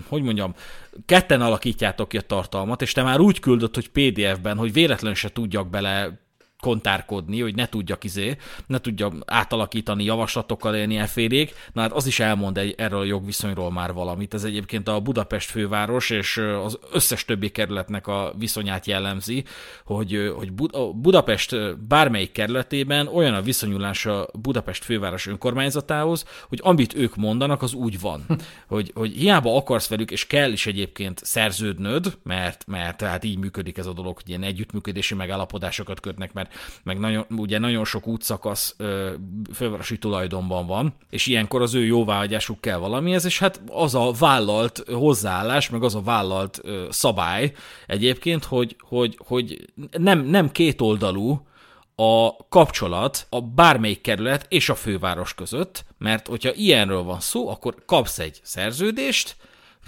[0.09, 0.55] hogy mondjam,
[1.07, 5.29] ketten alakítjátok ki a tartalmat, és te már úgy küldött, hogy PDF-ben, hogy véletlenül se
[5.29, 6.21] tudjak bele
[6.63, 11.55] kontárkodni, hogy ne tudjak izé, ne tudja átalakítani javaslatokkal élni elférék.
[11.73, 14.35] Na hát az is elmond egy, erről a jogviszonyról már valamit.
[14.35, 19.45] Ez egyébként a Budapest főváros és az összes többi kerületnek a viszonyát jellemzi,
[19.85, 20.53] hogy, hogy
[20.95, 27.75] Budapest bármelyik kerületében olyan a viszonyulás a Budapest főváros önkormányzatához, hogy amit ők mondanak, az
[27.75, 28.25] úgy van.
[28.67, 33.79] hogy, hogy hiába akarsz velük, és kell is egyébként szerződnöd, mert, mert tehát így működik
[33.79, 36.52] ez a dolog, hogy ilyen együttműködési megállapodásokat kötnek, mert
[36.83, 39.11] meg nagyon, ugye nagyon sok útszakasz ö,
[39.55, 44.83] fővárosi tulajdonban van, és ilyenkor az ő jóváhagyásuk kell valamihez, és hát az a vállalt
[44.89, 47.53] hozzáállás, meg az a vállalt ö, szabály
[47.87, 51.47] egyébként, hogy, hogy, hogy nem, nem kétoldalú,
[51.95, 57.75] a kapcsolat a bármelyik kerület és a főváros között, mert hogyha ilyenről van szó, akkor
[57.87, 59.37] kapsz egy szerződést,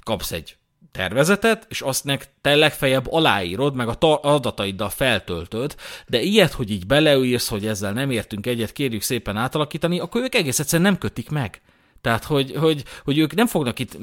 [0.03, 0.57] kapsz egy
[0.95, 5.75] tervezetet, és azt nek te legfeljebb aláírod, meg a adataiddal feltöltöd,
[6.07, 10.35] de ilyet, hogy így beleírsz, hogy ezzel nem értünk egyet, kérjük szépen átalakítani, akkor ők
[10.35, 11.61] egész egyszerűen nem kötik meg.
[12.01, 13.99] Tehát, hogy, hogy, hogy ők nem fognak itt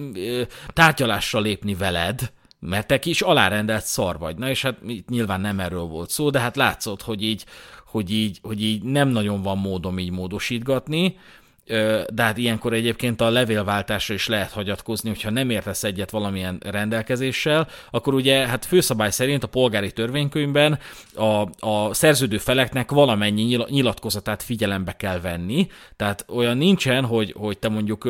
[0.73, 4.37] tárgyalásra lépni veled, mert te is alárendelt szar vagy.
[4.37, 4.77] Na és hát
[5.07, 7.45] nyilván nem erről volt szó, de hát látszott, hogy így,
[7.85, 11.17] hogy így, hogy így nem nagyon van módom így módosítgatni,
[12.13, 17.67] de hát ilyenkor egyébként a levélváltásra is lehet hagyatkozni, hogyha nem értesz egyet valamilyen rendelkezéssel,
[17.91, 20.79] akkor ugye hát főszabály szerint a polgári törvénykönyvben
[21.15, 27.69] a, a szerződő feleknek valamennyi nyilatkozatát figyelembe kell venni, tehát olyan nincsen, hogy, hogy te
[27.69, 28.09] mondjuk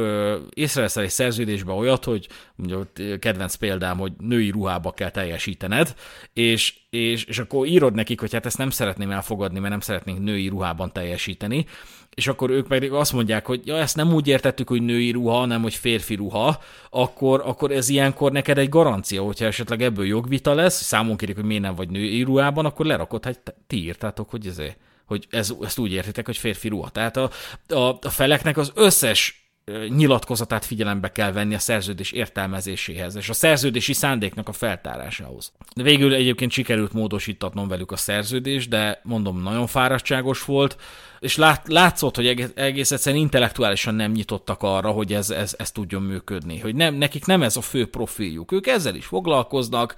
[0.54, 2.88] észreveszel egy szerződésbe olyat, hogy mondjuk
[3.20, 5.96] kedvenc példám, hogy női ruhába kell teljesítened,
[6.34, 10.20] és, és, és akkor írod nekik, hogy hát ezt nem szeretném elfogadni, mert nem szeretnénk
[10.20, 11.66] női ruhában teljesíteni,
[12.16, 15.38] és akkor ők pedig azt mondják, hogy ja, ezt nem úgy értettük, hogy női ruha,
[15.38, 20.54] hanem hogy férfi ruha, akkor, akkor ez ilyenkor neked egy garancia, hogyha esetleg ebből jogvita
[20.54, 24.48] lesz, számon kérik, hogy miért nem vagy női ruhában, akkor lerakod, hát ti írtátok, hogy
[24.48, 26.90] ezért hogy ez, ezt úgy értitek, hogy férfi ruha.
[26.90, 27.30] Tehát a,
[27.68, 29.51] a, a feleknek az összes
[29.88, 35.52] nyilatkozatát figyelembe kell venni a szerződés értelmezéséhez, és a szerződési szándéknak a feltárásához.
[35.76, 40.78] De végül egyébként sikerült módosítatnom velük a szerződést, de mondom, nagyon fáradtságos volt,
[41.20, 45.72] és lát, látszott, hogy egész, egész egyszerűen intellektuálisan nem nyitottak arra, hogy ez, ez, ez
[45.72, 48.52] tudjon működni, hogy nem, nekik nem ez a fő profiljuk.
[48.52, 49.96] Ők ezzel is foglalkoznak,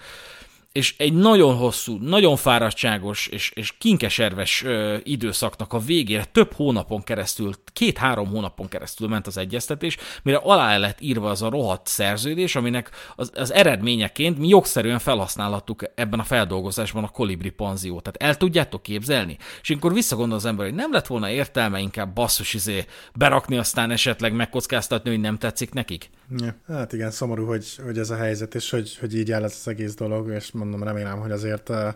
[0.73, 7.03] és egy nagyon hosszú, nagyon fáradtságos és, és kinkeserves ö, időszaknak a végére több hónapon
[7.03, 12.55] keresztül, két-három hónapon keresztül ment az egyeztetés, mire alá lett írva az a rohadt szerződés,
[12.55, 18.03] aminek az, az eredményeként mi jogszerűen felhasználhattuk ebben a feldolgozásban a kolibri panziót.
[18.03, 19.37] Tehát el tudjátok képzelni?
[19.61, 23.91] És akkor visszagondol az ember, hogy nem lett volna értelme inkább basszus izé berakni, aztán
[23.91, 26.09] esetleg megkockáztatni, hogy nem tetszik nekik?
[26.37, 29.55] Ja, hát igen, szomorú, hogy, hogy ez a helyzet, és hogy, hogy így áll ez
[29.59, 31.93] az egész dolog, és mondom, remélem, hogy azért eh,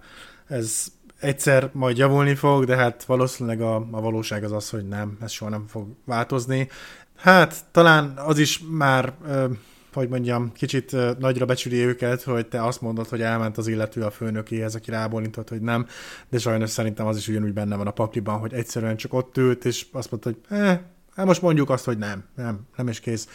[0.48, 0.86] ez
[1.20, 5.32] egyszer majd javulni fog, de hát valószínűleg a, a valóság az az, hogy nem, ez
[5.32, 6.70] soha nem fog változni.
[7.16, 9.46] Hát talán az is már, eh,
[9.94, 14.02] hogy mondjam, kicsit eh, nagyra becsüli őket, hogy te azt mondod, hogy elment az illető
[14.02, 15.88] a főnökéhez, aki rábólintott, hogy nem,
[16.30, 19.66] de sajnos szerintem az is ugyanúgy benne van a pakliban, hogy egyszerűen csak ott ült,
[19.66, 20.80] és azt mondta, hogy eh,
[21.16, 23.28] hát most mondjuk azt, hogy nem, nem, nem is kész.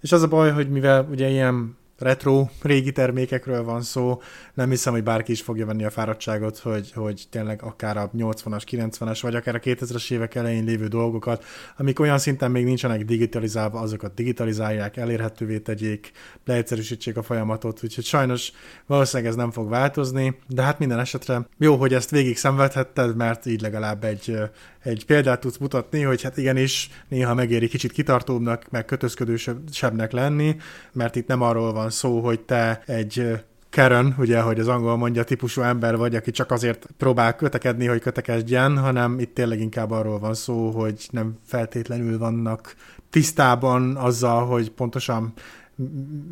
[0.00, 4.20] És az a baj, hogy mivel ugye ilyen retro, régi termékekről van szó.
[4.54, 8.62] Nem hiszem, hogy bárki is fogja venni a fáradtságot, hogy, hogy tényleg akár a 80-as,
[8.70, 11.44] 90-es, vagy akár a 2000-es évek elején lévő dolgokat,
[11.76, 16.12] amik olyan szinten még nincsenek digitalizálva, azokat digitalizálják, elérhetővé tegyék,
[16.44, 18.52] leegyszerűsítsék a folyamatot, úgyhogy sajnos
[18.86, 23.46] valószínűleg ez nem fog változni, de hát minden esetre jó, hogy ezt végig szenvedhetted, mert
[23.46, 24.36] így legalább egy,
[24.82, 30.56] egy példát tudsz mutatni, hogy hát igenis néha megéri kicsit kitartóbbnak, meg kötözködősebbnek lenni,
[30.92, 35.24] mert itt nem arról van szó, hogy te egy Karen, ugye, hogy az angol mondja,
[35.24, 40.18] típusú ember vagy, aki csak azért próbál kötekedni, hogy kötekedjen, hanem itt tényleg inkább arról
[40.18, 42.74] van szó, hogy nem feltétlenül vannak
[43.10, 45.32] tisztában azzal, hogy pontosan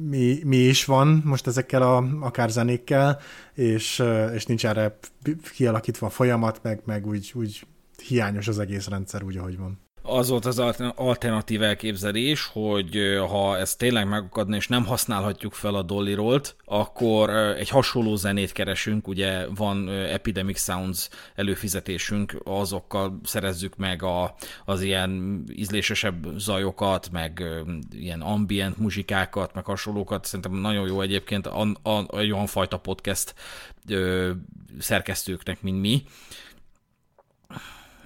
[0.08, 3.18] mi, mi is van most ezekkel a akár zenékkel,
[3.54, 4.02] és,
[4.34, 4.98] és nincs erre
[5.54, 7.66] kialakítva a folyamat, meg, meg úgy, úgy
[8.06, 10.58] hiányos az egész rendszer úgy, ahogy van az volt az
[10.94, 17.30] alternatív elképzelés, hogy ha ez tényleg megakadna, és nem használhatjuk fel a Dolly Roll-t, akkor
[17.30, 25.42] egy hasonló zenét keresünk, ugye van Epidemic Sounds előfizetésünk, azokkal szerezzük meg a, az ilyen
[25.52, 27.44] ízlésesebb zajokat, meg
[27.90, 30.24] ilyen ambient muzsikákat, meg hasonlókat.
[30.24, 33.34] Szerintem nagyon jó egyébként a, a, olyan fajta podcast
[34.78, 36.02] szerkesztőknek, mint mi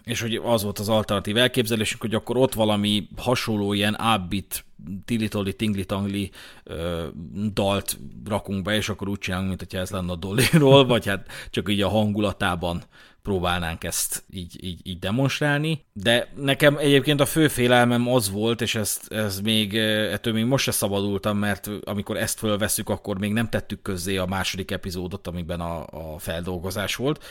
[0.04, 4.64] és hogy az volt az alternatív elképzelésünk, hogy akkor ott valami hasonló ilyen ábbit,
[5.04, 6.30] tilitoli, tingli-tangli
[7.52, 11.26] dalt rakunk be, és akkor úgy csinálunk, mint hogyha ez lenne a Dollyról, vagy hát
[11.50, 12.82] csak így a hangulatában
[13.22, 15.84] próbálnánk ezt így, így, így demonstrálni.
[15.92, 20.64] De nekem egyébként a fő félelmem az volt, és ezt, ez még, ettől még most
[20.64, 25.60] se szabadultam, mert amikor ezt fölveszük, akkor még nem tettük közzé a második epizódot, amiben
[25.60, 27.24] a, a feldolgozás volt,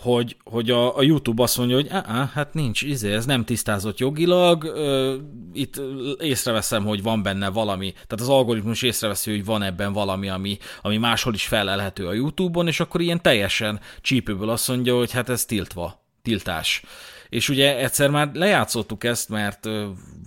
[0.00, 3.98] hogy, hogy a, a YouTube azt mondja, hogy á, hát nincs, izé, ez nem tisztázott
[3.98, 5.16] jogilag, ö,
[5.52, 5.80] itt
[6.20, 10.96] észreveszem, hogy van benne valami, tehát az algoritmus észreveszi, hogy van ebben valami, ami, ami
[10.96, 15.37] máshol is felelhető a YouTube-on, és akkor ilyen teljesen csípőből azt mondja, hogy hát ez
[15.44, 16.82] tiltva, tiltás.
[17.28, 19.68] És ugye egyszer már lejátszottuk ezt, mert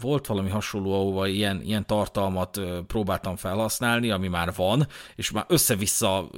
[0.02, 6.30] volt valami hasonló, ahova ilyen, ilyen tartalmat próbáltam felhasználni, ami már van, és már össze-vissza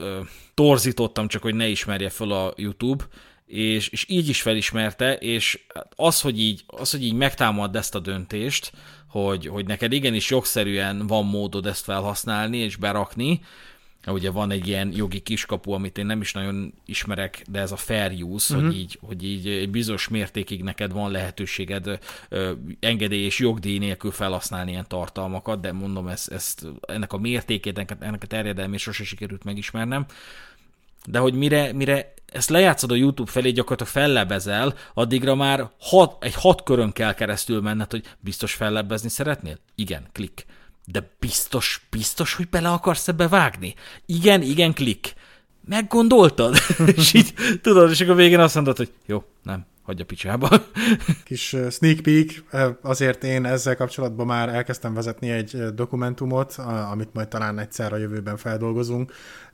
[0.53, 3.03] torzítottam, csak hogy ne ismerje föl a YouTube,
[3.45, 7.99] és, és így is felismerte, és az, hogy így, az, hogy így megtámad ezt a
[7.99, 8.71] döntést,
[9.09, 13.41] hogy, hogy neked igenis jogszerűen van módod ezt felhasználni és berakni,
[14.11, 17.75] ugye van egy ilyen jogi kiskapu, amit én nem is nagyon ismerek, de ez a
[17.75, 18.69] fair use, uh-huh.
[18.69, 24.71] hogy, így, hogy így bizonyos mértékig neked van lehetőséged ö, engedély és jogdíj nélkül felhasználni
[24.71, 29.43] ilyen tartalmakat, de mondom, ezt, ezt, ennek a mértékét, ennek, ennek a terjedelmét sose sikerült
[29.43, 30.05] megismernem.
[31.05, 36.35] De hogy mire, mire ezt lejátszod a YouTube felé, gyakorlatilag fellebezel, addigra már hat, egy
[36.35, 39.57] hat körön kell keresztül menned, hogy biztos fellebbezni szeretnél?
[39.75, 40.45] Igen, klik
[40.85, 43.73] de biztos, biztos, hogy bele akarsz ebbe vágni?
[44.05, 45.13] Igen, igen, klik.
[45.67, 46.55] Meggondoltad?
[46.95, 50.49] és így, tudod, és akkor végén azt mondod, hogy jó, nem, hagyja picsába.
[51.25, 52.43] Kis sneak peek,
[52.81, 56.53] azért én ezzel kapcsolatban már elkezdtem vezetni egy dokumentumot,
[56.91, 59.13] amit majd talán egyszer a jövőben feldolgozunk,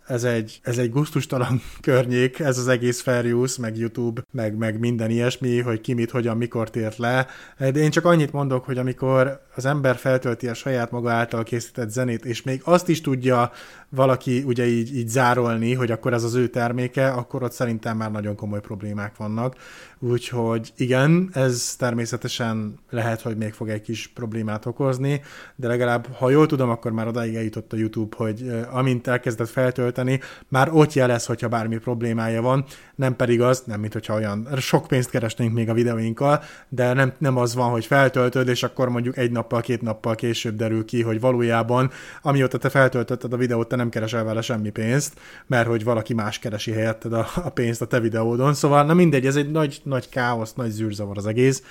[0.09, 5.09] ez egy, ez egy guztustalan környék, ez az egész fair meg YouTube, meg, meg minden
[5.09, 7.27] ilyesmi, hogy ki mit, hogyan, mikor tért le.
[7.57, 11.89] De én csak annyit mondok, hogy amikor az ember feltölti a saját maga által készített
[11.89, 13.51] zenét, és még azt is tudja
[13.89, 18.11] valaki ugye így, így zárolni, hogy akkor ez az ő terméke, akkor ott szerintem már
[18.11, 19.55] nagyon komoly problémák vannak.
[19.99, 25.21] Úgyhogy igen, ez természetesen lehet, hogy még fog egy kis problémát okozni,
[25.55, 29.98] de legalább, ha jól tudom, akkor már odáig eljutott a YouTube, hogy amint elkezdett feltölteni,
[30.47, 34.87] már ott jelez, hogyha bármi problémája van, nem pedig az, nem mint hogyha olyan sok
[34.87, 39.17] pénzt keresnénk még a videóinkkal, de nem, nem az van, hogy feltöltöd, és akkor mondjuk
[39.17, 43.75] egy nappal, két nappal később derül ki, hogy valójában, amióta te feltöltötted a videót, te
[43.75, 47.87] nem keresel vele semmi pénzt, mert hogy valaki más keresi helyetted a, a pénzt a
[47.87, 48.53] te videódon.
[48.53, 51.63] Szóval, na mindegy, ez egy nagy, nagy káosz, nagy zűrzavar az egész,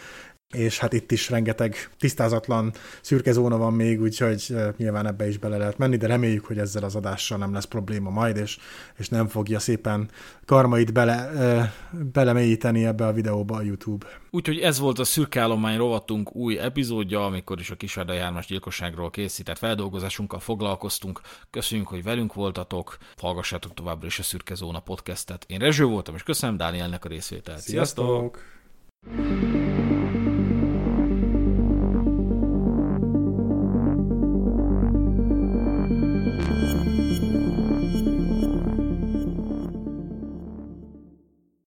[0.54, 5.56] és hát itt is rengeteg tisztázatlan szürke zóna van még, úgyhogy nyilván ebbe is bele
[5.56, 8.58] lehet menni, de reméljük, hogy ezzel az adással nem lesz probléma majd, és,
[8.98, 10.10] és nem fogja szépen
[10.44, 11.72] karmait bele,
[12.12, 14.06] belemélyíteni ebbe a videóba a YouTube.
[14.30, 19.10] Úgyhogy ez volt a szürke állomány rovatunk új epizódja, amikor is a Kisvárda jármas gyilkosságról
[19.10, 21.20] készített feldolgozásunkkal foglalkoztunk.
[21.50, 25.44] Köszönjük, hogy velünk voltatok, hallgassátok továbbra is a Szürke Zóna podcastet.
[25.48, 27.60] Én Rezső voltam, és köszönöm Dánielnek a részvételt.
[27.60, 28.40] Sziasztok!
[29.04, 30.07] Sziasztok!